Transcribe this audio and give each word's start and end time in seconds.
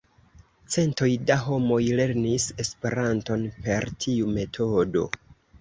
Centoj 0.75 1.09
da 1.31 1.35
homoj 1.49 1.77
lernis 2.01 2.47
Esperanton 2.65 3.47
per 3.69 3.89
tiu 4.07 4.35
metodo. 4.39 5.07